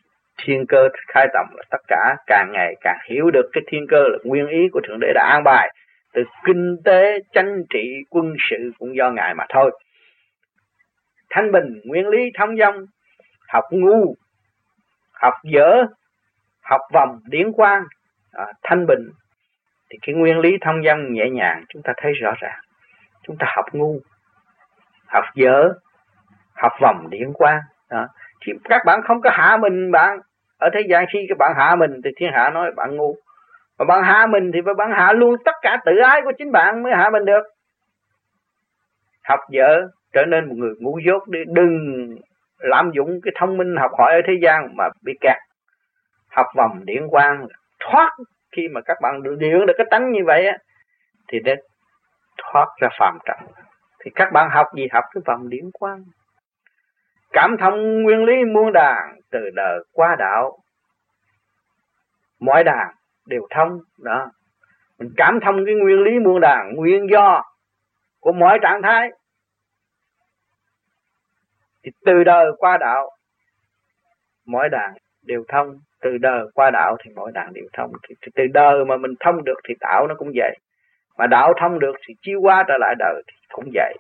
[0.44, 4.04] thiên cơ khai tổng là tất cả càng ngày càng hiểu được cái thiên cơ
[4.08, 5.76] là nguyên ý của thượng đế đã an bài.
[6.14, 9.80] Từ kinh tế chính trị quân sự cũng do ngài mà thôi.
[11.30, 12.86] Thanh bình nguyên lý thông dong
[13.48, 14.16] học ngu
[15.22, 15.86] học dở
[16.62, 17.84] học vòng điển quang
[18.32, 19.10] à, thanh bình
[19.90, 22.60] thì cái nguyên lý thông dong nhẹ nhàng chúng ta thấy rõ ràng.
[23.24, 24.00] Chúng ta học ngu
[25.08, 25.74] học dở
[26.54, 28.08] học vòng điển quang đó.
[28.46, 30.20] thì các bạn không có hạ mình bạn
[30.58, 33.16] ở thế gian khi các bạn hạ mình thì thiên hạ nói bạn ngu.
[33.78, 36.84] Mà bạn hạ mình thì bạn hạ luôn tất cả tự ái của chính bạn
[36.84, 37.44] mới hạ mình được.
[39.24, 41.76] Học dở trở nên một người ngu dốt đi đừng
[42.58, 45.38] lạm dụng cái thông minh học hỏi ở thế gian mà bị kẹt.
[46.30, 47.48] Học vòng điển quang,
[47.80, 48.12] thoát
[48.52, 50.58] khi mà các bạn điển được cái tánh như vậy á,
[51.28, 51.56] thì để
[52.38, 53.38] thoát ra phàm trần.
[54.00, 54.88] Thì các bạn học gì?
[54.92, 56.04] Học cái vòng điển quang.
[57.32, 60.58] Cảm thông nguyên lý muôn đàn, từ đời qua đạo.
[62.40, 62.88] Mọi đàn
[63.26, 64.32] đều thông, đó.
[65.00, 67.44] Mình cảm thông cái nguyên lý muôn đàn, nguyên do
[68.20, 69.10] của mọi trạng thái
[71.86, 73.10] thì từ đời qua đạo
[74.46, 74.94] mỗi đàn
[75.26, 75.80] đều thông.
[76.02, 77.92] Từ đời qua đạo thì mỗi đàn đều thông.
[78.08, 80.58] Thì, thì từ đời mà mình thông được thì đạo nó cũng vậy.
[81.18, 83.98] Mà đạo thông được thì chiêu qua trở lại đời thì cũng vậy.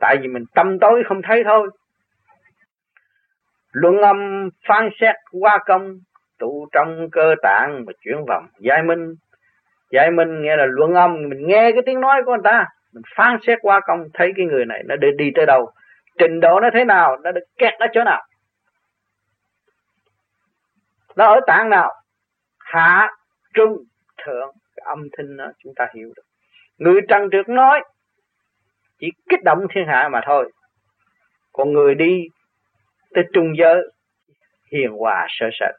[0.00, 1.70] Tại vì mình tâm tối không thấy thôi.
[3.72, 5.98] Luận âm phán xét qua công
[6.38, 9.14] tụ trong cơ tạng mà chuyển vòng giải minh.
[9.90, 12.66] Giải minh nghĩa là luận âm mình nghe cái tiếng nói của người ta.
[12.92, 15.70] Mình phán xét qua công thấy cái người này nó đi, đi tới đâu
[16.18, 18.26] trình độ nó thế nào, nó được kẹt ở chỗ nào.
[21.16, 21.92] Nó ở tạng nào?
[22.58, 23.10] Hạ,
[23.54, 23.76] trung,
[24.24, 24.54] thượng.
[24.76, 26.22] Cái âm thanh đó chúng ta hiểu được.
[26.78, 27.80] Người trần trượt nói,
[28.98, 30.52] chỉ kích động thiên hạ mà thôi.
[31.52, 32.28] Còn người đi
[33.14, 33.82] tới trung giới,
[34.72, 35.74] hiền hòa sơ sệt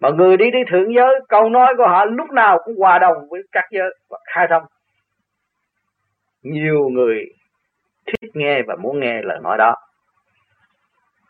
[0.00, 3.28] mà người đi tới thượng giới, câu nói của họ lúc nào cũng hòa đồng
[3.30, 4.62] với các giới và khai thông.
[6.42, 7.24] Nhiều người
[8.06, 9.74] thích nghe và muốn nghe lời nói đó.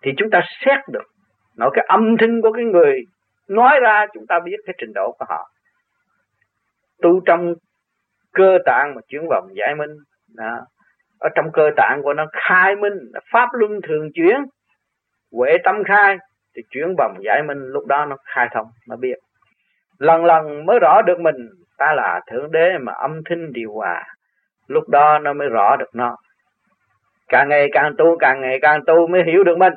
[0.03, 1.07] Thì chúng ta xét được,
[1.57, 3.05] nói cái âm thanh của cái người
[3.49, 5.51] nói ra, chúng ta biết cái trình độ của họ.
[7.03, 7.55] Tu trong
[8.33, 9.91] cơ tạng mà chuyển vòng giải minh,
[10.35, 10.59] đó.
[11.19, 12.99] ở trong cơ tạng của nó khai minh
[13.33, 14.37] pháp luân thường chuyển,
[15.33, 16.17] huệ tâm khai,
[16.57, 19.19] thì chuyển vòng giải minh lúc đó nó khai thông, nó biết.
[19.99, 24.05] Lần lần mới rõ được mình, ta là thượng đế mà âm thanh điều hòa,
[24.67, 26.17] lúc đó nó mới rõ được nó
[27.31, 29.73] càng ngày càng tu, càng ngày càng tu mới hiểu được mình.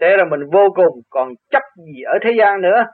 [0.00, 2.86] Thế là mình vô cùng còn chấp gì ở thế gian nữa.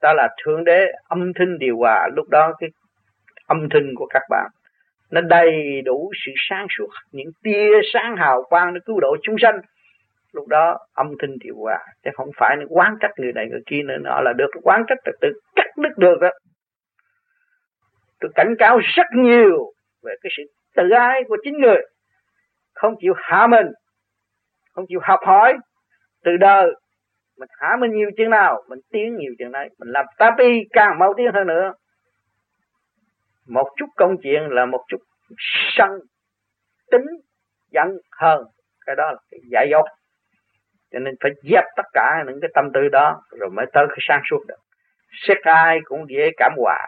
[0.00, 2.70] Ta là thượng đế âm thanh điều hòa, lúc đó cái
[3.46, 4.50] âm thanh của các bạn,
[5.10, 9.36] nó đầy đủ sự sáng suốt, những tia sáng hào quang nó cứu độ chúng
[9.42, 9.60] sanh.
[10.32, 13.62] Lúc đó âm thanh điều hòa, chứ không phải nó quán trách người này người
[13.66, 16.30] kia nữa nọ là được quán trách là tự cắt đứt được đó.
[18.20, 20.42] Tôi cảnh cáo rất nhiều về cái sự
[20.76, 21.80] tự ái của chính người
[22.82, 23.66] không chịu hạ mình,
[24.72, 25.54] không chịu học hỏi
[26.24, 26.66] từ đời.
[27.38, 29.68] Mình hạ mình nhiều chuyện nào, mình tiến nhiều chuyện đấy.
[29.78, 31.72] Mình làm tapi càng mau tiến hơn nữa.
[33.48, 35.00] Một chút công chuyện là một chút
[35.76, 35.90] sân
[36.90, 37.06] tính
[37.70, 37.88] giận
[38.20, 38.44] hơn
[38.86, 39.84] cái đó là cái giải dốt.
[40.92, 43.98] Cho nên phải dẹp tất cả những cái tâm tư đó rồi mới tới cái
[44.00, 44.60] sáng suốt được.
[45.26, 46.86] Xét ai cũng dễ cảm hòa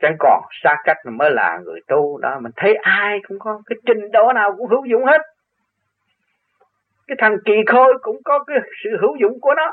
[0.00, 2.38] chẳng còn xa cách mới là người tu đó.
[2.40, 5.20] Mình thấy ai cũng có cái trình độ nào cũng hữu dụng hết.
[7.06, 9.72] Cái thằng kỳ khôi cũng có cái sự hữu dụng của nó.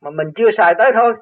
[0.00, 1.14] Mà mình chưa xài tới thôi.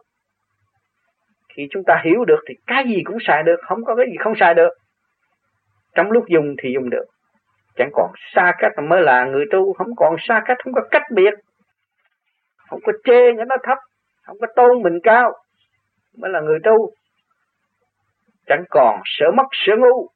[1.48, 4.16] Khi chúng ta hiểu được thì cái gì cũng xài được, không có cái gì
[4.20, 4.70] không xài được.
[5.94, 7.04] Trong lúc dùng thì dùng được.
[7.76, 11.02] Chẳng còn xa cách mới là người tu, không còn xa cách, không có cách
[11.12, 11.34] biệt.
[12.68, 13.78] Không có chê những nó thấp,
[14.26, 15.32] không có tôn mình cao,
[16.18, 16.92] mới là người tu
[18.50, 20.08] chẳng còn sợ mất sợ ngu.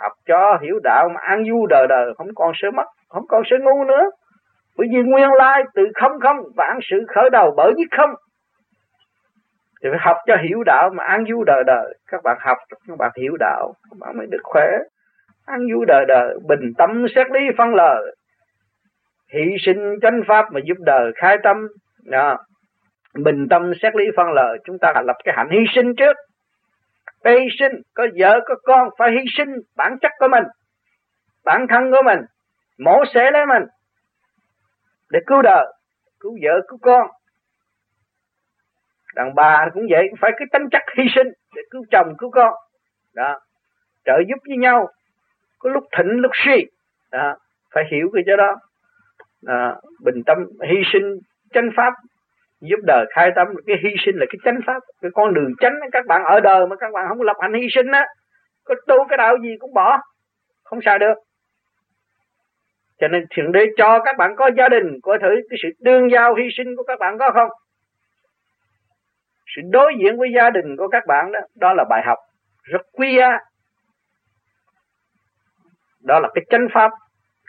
[0.00, 3.42] Học cho hiểu đạo mà an du đời đời, không còn sợ mất, không còn
[3.50, 4.10] sợ ngu nữa.
[4.78, 8.10] Bởi vì nguyên lai từ không không vạn sự khởi đầu bởi với không.
[9.82, 11.94] Thì phải học cho hiểu đạo mà an du đời đời.
[12.06, 14.68] Các bạn học, các bạn hiểu đạo, các bạn mới được khỏe.
[15.46, 18.16] An du đời đời, bình tâm xét lý phân lời.
[19.34, 21.68] Hy sinh chánh pháp mà giúp đời khai tâm.
[22.04, 22.38] Đó.
[23.24, 26.16] Bình tâm xét lý phân lời, chúng ta lập cái hạnh hy sinh trước
[27.24, 30.44] phải hy sinh có vợ có con phải hy sinh bản chất của mình
[31.44, 32.18] bản thân của mình
[32.78, 33.62] mổ xẻ lấy mình
[35.10, 35.66] để cứu đời
[36.22, 37.10] cứu vợ cứu con.
[39.14, 42.54] Đàn bà cũng vậy phải cái tính chất hy sinh để cứu chồng cứu con.
[43.14, 43.40] Đó.
[44.04, 44.88] Trợ giúp với nhau
[45.58, 46.66] có lúc thịnh lúc suy.
[47.10, 47.36] Đó.
[47.74, 48.56] Phải hiểu cái chỗ đó.
[49.46, 51.18] À, bình tâm hy sinh
[51.54, 51.94] chánh pháp
[52.62, 53.48] giúp đời khai tâm.
[53.66, 54.80] Cái hy sinh là cái chánh pháp.
[55.02, 57.66] Cái con đường chánh các bạn ở đời mà các bạn không lập hành hy
[57.70, 58.06] sinh á,
[58.64, 59.98] có tu cái đạo gì cũng bỏ,
[60.64, 61.14] không sao được.
[62.98, 66.10] Cho nên thượng đế cho các bạn có gia đình, coi thử cái sự đương
[66.10, 67.48] giao hy sinh của các bạn có không?
[69.56, 72.18] Sự đối diện với gia đình của các bạn đó đó là bài học
[72.62, 73.38] rất quý giá.
[76.00, 76.90] Đó là cái chánh pháp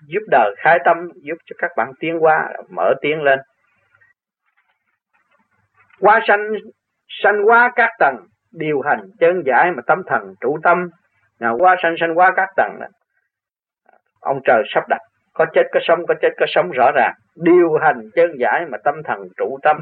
[0.08, 3.39] giúp đời khai tâm, giúp cho các bạn tiến qua mở tiến lên
[6.04, 6.39] qua sanh
[7.24, 8.16] sanh qua các tầng,
[8.52, 10.89] điều hành chân giải mà tâm thần, trụ tâm.
[11.39, 12.88] Nào, qua sanh sanh qua các tầng đó.
[14.20, 15.02] ông trời sắp đặt,
[15.34, 17.13] có chết, có sống, có chết, có sống rõ ràng.
[17.36, 19.78] Điều hành chân giải mà tâm thần, trụ tâm,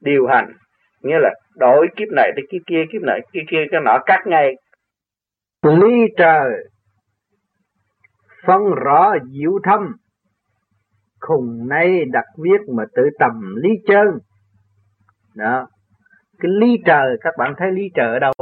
[0.00, 0.52] điều hành.
[1.02, 4.20] Nghĩa là đổi kiếp này tới kiếp kia, kiếp này kiếp kia, cái nọ, các
[4.26, 4.54] ngày
[5.62, 6.52] lý trời,
[8.46, 9.96] phân rõ diệu thâm.
[11.20, 14.06] Khùng nay đặt viết mà tự tầm lý chân
[15.34, 15.68] đó.
[16.38, 18.32] Cái ly trời, các bạn thấy ly trời ở đâu?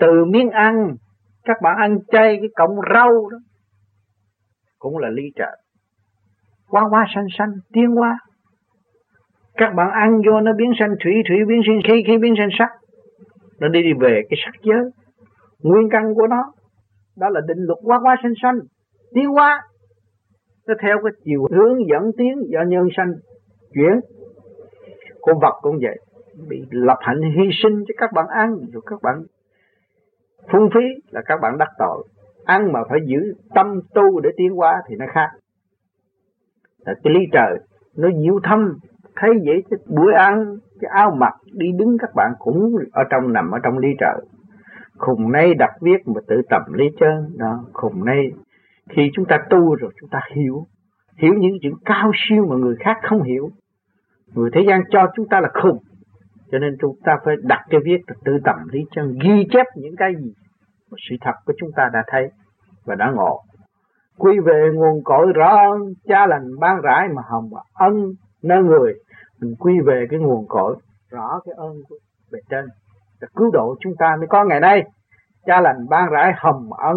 [0.00, 0.96] Từ miếng ăn,
[1.44, 3.38] các bạn ăn chay cái cọng rau đó,
[4.78, 5.56] cũng là ly trời.
[6.68, 8.18] Qua qua xanh xanh tiến qua
[9.58, 12.48] các bạn ăn vô nó biến sanh thủy thủy biến sinh khí khí biến sanh
[12.58, 12.70] sắc.
[13.60, 14.90] Nó đi đi về cái sắc giới.
[15.62, 16.52] Nguyên căn của nó,
[17.16, 18.58] đó là định luật quá quá sanh sanh
[19.14, 19.62] tiến hóa
[20.66, 23.12] nó theo cái chiều hướng dẫn tiến do nhân sanh
[23.74, 24.00] chuyển
[25.28, 25.98] con vật cũng vậy.
[26.48, 29.22] Bị lập hạnh hy sinh cho các bạn ăn rồi các bạn
[30.52, 32.04] phung phí là các bạn đắc tội.
[32.44, 35.28] Ăn mà phải giữ tâm tu để tiến hóa thì nó khác.
[36.86, 37.58] Là cái lý trời,
[37.96, 38.78] nó diệu thâm,
[39.16, 43.32] thấy vậy cái bữa ăn, cái áo mặc, đi đứng các bạn cũng ở trong,
[43.32, 44.24] nằm ở trong ly trời.
[44.96, 48.30] Khùng nay đặt viết mà tự tầm ly chân đó, khùng nay
[48.88, 50.66] khi chúng ta tu rồi chúng ta hiểu.
[51.16, 53.50] Hiểu những chữ cao siêu mà người khác không hiểu
[54.34, 55.78] người thế gian cho chúng ta là khùng.
[56.52, 59.96] Cho nên chúng ta phải đặt cái viết tự tầm lý chân ghi chép những
[59.96, 60.32] cái gì
[60.90, 62.28] mà sự thật của chúng ta đã thấy
[62.84, 63.40] và đã ngộ.
[64.18, 68.12] Quy về nguồn cội rõ cha lành ban rãi mà hồng ân
[68.42, 68.94] nơi người.
[69.40, 70.76] Mình quy về cái nguồn cội
[71.10, 71.96] rõ cái ơn của
[72.32, 72.64] bề trên
[73.20, 74.82] để cứu độ chúng ta mới có ngày nay.
[75.46, 76.96] Cha lành ban rãi hồng ân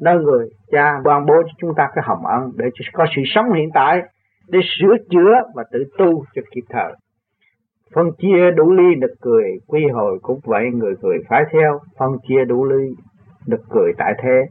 [0.00, 0.48] nơi người.
[0.72, 4.02] Cha ban bố cho chúng ta cái hồng ân để có sự sống hiện tại
[4.48, 6.92] để sửa chữa và tự tu cho kịp thời.
[7.94, 11.80] Phân chia đủ ly được cười, quy hồi cũng vậy, người cười phải theo.
[11.98, 12.94] Phân chia đủ ly
[13.46, 14.46] được cười tại thế.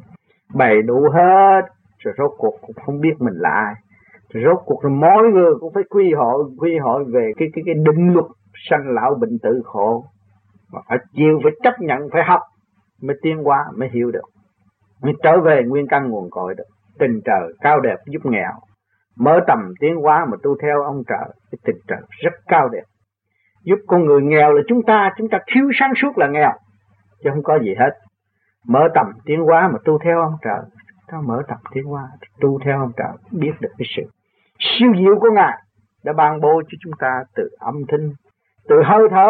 [0.54, 1.62] Bày đủ hết,
[2.00, 3.74] rồi rốt cuộc cũng không biết mình là ai.
[4.34, 7.64] Rồi rốt cuộc rồi mỗi người cũng phải quy hội quy hội về cái cái
[7.66, 8.26] cái định luật
[8.70, 10.06] sanh lão bệnh tử khổ.
[10.72, 12.42] Mà phải chịu, phải chấp nhận, phải học
[13.02, 14.30] mới tiến qua mới hiểu được.
[15.02, 16.64] Mới trở về nguyên căn nguồn cội được.
[17.00, 18.52] Tình trời cao đẹp giúp nghèo
[19.16, 22.84] mở tầm tiến hóa mà tu theo, ông trời cái tình trạng rất cao đẹp.
[23.64, 26.54] Giúp con người nghèo là chúng ta chúng ta thiếu sáng suốt là nghèo,
[27.24, 27.92] chứ không có gì hết.
[28.68, 30.60] Mở tầm tiến hóa mà tu theo, ông trời
[31.08, 32.08] ta mở tầm tiến hóa,
[32.42, 34.04] tu theo, ông trời biết được cái sự
[34.60, 35.58] siêu diệu của ngài
[36.04, 38.12] đã ban bố cho chúng ta từ âm thanh,
[38.70, 39.30] từ hơi thở,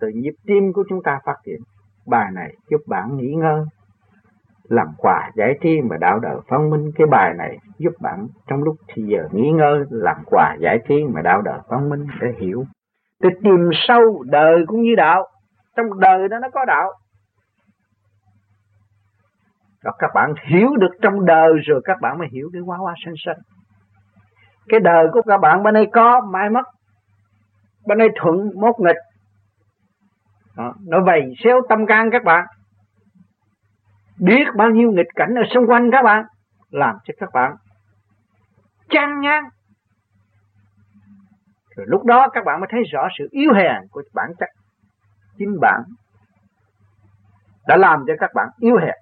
[0.00, 1.60] từ nhịp tim của chúng ta phát triển.
[2.06, 3.64] Bài này giúp bạn nghỉ ngơi
[4.70, 8.62] làm quà giải trí mà đạo đời phong minh cái bài này giúp bạn trong
[8.62, 12.28] lúc thì giờ nghỉ ngơi làm quà giải trí mà đạo đời phong minh để
[12.40, 12.64] hiểu.
[13.22, 15.26] Để tìm sâu đời cũng như đạo
[15.76, 16.92] trong đời đó nó có đạo.
[19.84, 22.94] Rồi các bạn hiểu được trong đời rồi các bạn mới hiểu cái quá hoa
[23.04, 23.38] sanh sanh.
[24.68, 26.66] Cái đời của các bạn bên đây có mai mất
[27.86, 28.96] bên đây thuận mốt nghịch.
[30.56, 32.46] Đó, nó vầy xéo tâm can các bạn
[34.20, 36.24] biết bao nhiêu nghịch cảnh ở xung quanh các bạn,
[36.70, 37.52] làm cho các bạn
[38.88, 39.44] chán ngán
[41.76, 44.48] rồi lúc đó các bạn mới thấy rõ sự yếu hèn của bản chất
[45.38, 45.82] chính bạn
[47.66, 48.94] đã làm cho các bạn yếu hèn.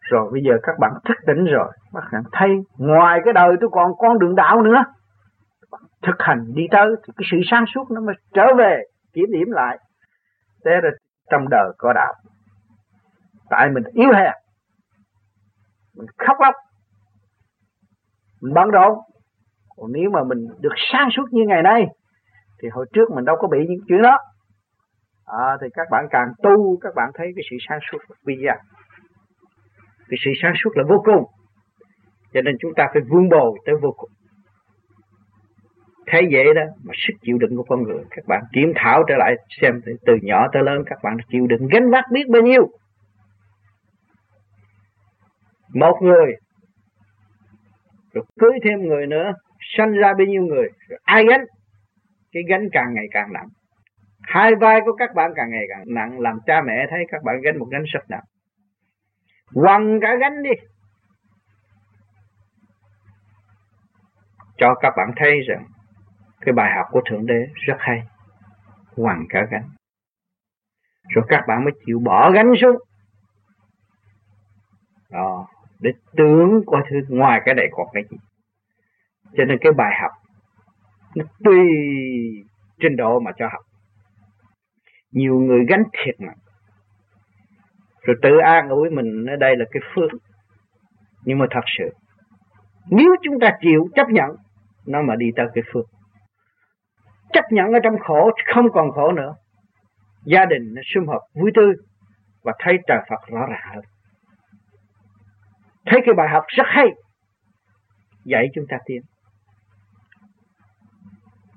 [0.00, 3.70] Rồi bây giờ các bạn thức tỉnh rồi các bạn thấy ngoài cái đời tôi
[3.72, 4.84] còn con đường đạo nữa.
[6.02, 9.50] Thực hành đi tới thì cái sự sáng suốt nó mới trở về, kiểm điểm
[9.50, 9.78] lại.
[10.64, 10.92] Thế rồi
[11.30, 12.14] trong đời có đạo
[13.52, 14.32] tại mình yếu hèn
[15.96, 16.54] mình khóc lóc.
[18.40, 18.98] Mình bận rộn.
[19.76, 21.86] Còn nếu mà mình được sáng suốt như ngày nay
[22.62, 24.18] thì hồi trước mình đâu có bị những chuyện đó.
[25.26, 28.50] À, thì các bạn càng tu các bạn thấy cái sự sáng suốt bây giờ
[28.50, 28.58] à.
[30.08, 31.24] cái sự sáng suốt là vô cùng.
[32.34, 34.10] Cho nên chúng ta phải vun bồi tới vô cùng.
[36.06, 39.14] Thấy vậy đó mà sức chịu đựng của con người các bạn kiểm thảo trở
[39.18, 42.68] lại xem từ nhỏ tới lớn các bạn chịu đựng gánh vác biết bao nhiêu
[45.74, 46.36] một người.
[48.12, 49.32] Rồi cưới thêm người nữa,
[49.76, 51.44] sanh ra bao nhiêu người, rồi ai gánh?
[52.32, 53.48] Cái gánh càng ngày càng nặng.
[54.22, 57.40] Hai vai của các bạn càng ngày càng nặng, làm cha mẹ thấy các bạn
[57.40, 58.24] gánh một gánh rất nặng.
[59.54, 60.50] Quăng cả gánh đi.
[64.56, 65.64] Cho các bạn thấy rằng,
[66.40, 68.02] cái bài học của thượng đế rất hay.
[68.96, 69.68] Quăng cả gánh.
[71.08, 72.76] Rồi các bạn mới chịu bỏ gánh xuống.
[75.10, 75.48] Đó
[75.82, 78.16] để tưởng qua thứ ngoài cái này còn cái gì
[79.36, 80.10] cho nên cái bài học,
[81.16, 81.58] nó tùy
[82.80, 83.62] trình độ mà cho học.
[85.10, 86.32] Nhiều người gánh thiệt mà.
[88.02, 90.10] Rồi tự an ủi mình ở đây là cái phước.
[91.24, 91.90] Nhưng mà thật sự,
[92.90, 94.30] nếu chúng ta chịu chấp nhận,
[94.86, 95.84] nó mà đi tới cái phước.
[97.32, 99.34] Chấp nhận ở trong khổ, không còn khổ nữa.
[100.24, 101.72] Gia đình nó sum họp vui tươi
[102.42, 103.84] và thấy trời Phật rõ ràng hơn
[105.86, 106.86] thấy cái bài học rất hay.
[108.24, 109.02] Dạy chúng ta tiến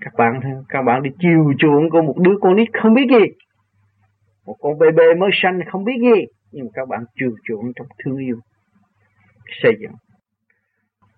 [0.06, 3.26] các bạn các bạn đi chiều chuộng của một đứa con nít không biết gì.
[4.46, 6.26] Một con bê bê mới sanh không biết gì.
[6.52, 8.40] Nhưng các bạn chiều chuộng trong thương yêu.
[9.62, 9.92] Xây dựng.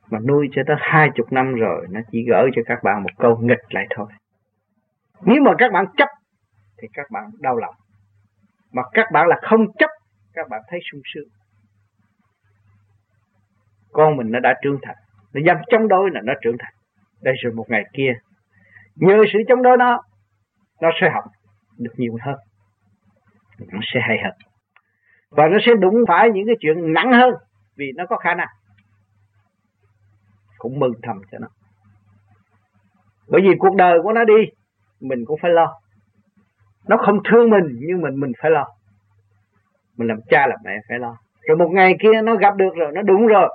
[0.10, 3.10] Mà nuôi cho tới hai chục năm rồi, nó chỉ gỡ cho các bạn một
[3.18, 4.08] câu nghịch lại thôi.
[5.22, 6.10] Nếu mà các bạn chấp,
[6.82, 7.76] thì các bạn đau lòng.
[8.72, 9.90] Mà các bạn là không chấp,
[10.34, 11.28] các bạn thấy sung sướng
[13.92, 14.96] con mình nó đã trưởng thành.
[15.34, 16.74] Nó dám chống đối là nó trưởng thành.
[17.22, 18.14] Đây rồi một ngày kia
[18.96, 20.02] nhờ sự chống đối nó,
[20.82, 21.24] nó sẽ học
[21.78, 22.36] được nhiều hơn.
[23.60, 24.34] Nó sẽ hay hơn.
[25.30, 27.34] Và nó sẽ đụng phải những cái chuyện nặng hơn
[27.76, 28.48] vì nó có khả năng.
[30.58, 31.48] Cũng mừng thầm cho nó.
[33.28, 34.46] Bởi vì cuộc đời của nó đi
[35.00, 35.74] mình cũng phải lo.
[36.88, 38.68] Nó không thương mình nhưng mình mình phải lo.
[39.98, 41.18] Mình làm cha làm mẹ phải lo.
[41.48, 43.50] Rồi một ngày kia nó gặp được rồi nó đúng rồi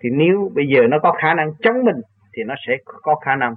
[0.00, 1.96] thì nếu bây giờ nó có khả năng chống mình,
[2.32, 3.54] thì nó sẽ có khả năng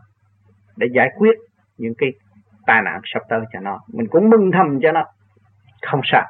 [0.78, 1.36] để giải quyết
[1.78, 2.10] những cái
[2.66, 3.80] tai nạn sắp tới cho nó.
[3.88, 5.04] Mình cũng mừng thầm cho nó.
[5.82, 6.26] Không sao.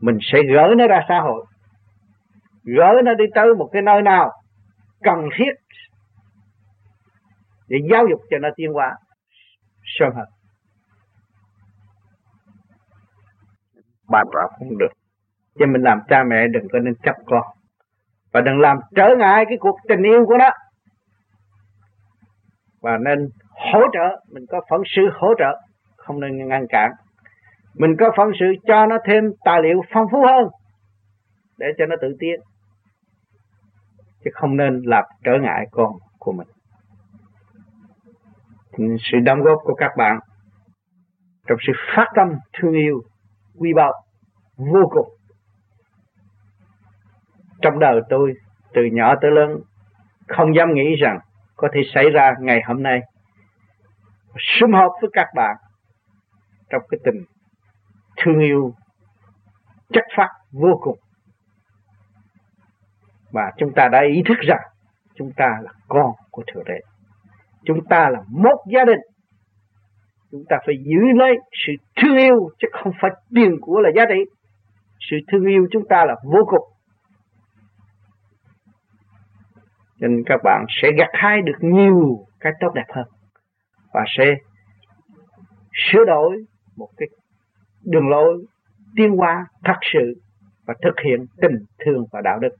[0.00, 1.46] Mình sẽ gỡ nó ra xã hội.
[2.64, 4.32] Gỡ nó đi tới một cái nơi nào
[5.02, 5.52] cần thiết
[7.68, 8.96] để giáo dục cho nó tiến hóa
[9.84, 10.28] sớm hơn.
[14.08, 14.90] Bàn rõ không được.
[15.58, 17.57] Cho mình làm cha mẹ đừng có nên chấp con
[18.32, 20.50] và đừng làm trở ngại cái cuộc tình yêu của nó.
[22.82, 23.28] Và nên
[23.72, 25.60] hỗ trợ, mình có phận sự hỗ trợ,
[25.96, 26.90] không nên ngăn cản.
[27.74, 30.48] Mình có phận sự cho nó thêm tài liệu phong phú hơn,
[31.58, 32.40] để cho nó tự tiến
[34.24, 36.48] chứ không nên làm trở ngại con của mình.
[38.98, 40.18] Sự đóng góp của các bạn
[41.46, 43.00] trong sự phát tâm thương yêu
[43.58, 43.92] quy bao
[44.56, 45.17] vô cùng
[47.62, 48.34] trong đời tôi,
[48.74, 49.50] từ nhỏ tới lớn,
[50.28, 51.18] không dám nghĩ rằng
[51.56, 53.00] có thể xảy ra ngày hôm nay.
[54.38, 55.56] Sum họp với các bạn
[56.70, 57.24] trong cái tình
[58.16, 58.72] thương yêu,
[59.92, 60.98] chất phát vô cùng.
[63.32, 64.62] Và chúng ta đã ý thức rằng
[65.14, 66.80] chúng ta là con của thượng đế.
[67.64, 69.00] Chúng ta là một gia đình.
[70.30, 71.36] Chúng ta phải giữ lấy
[71.66, 74.24] sự thương yêu, chứ không phải tiền của là giá trị.
[75.10, 76.77] Sự thương yêu chúng ta là vô cùng.
[80.00, 83.06] Nên các bạn sẽ gặt hái được nhiều cái tốt đẹp hơn.
[83.92, 84.36] Và sẽ
[85.72, 86.44] sửa đổi
[86.76, 87.08] một cái
[87.84, 88.44] đường lối
[88.96, 90.14] tiến hóa thật sự
[90.66, 92.56] và thực hiện tình thương và đạo đức.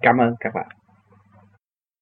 [0.00, 0.68] Cảm ơn các bạn.